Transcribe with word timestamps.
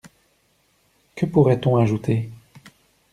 Que 1.15 1.27
pourrait-on 1.27 1.75
ajouter? 1.77 2.31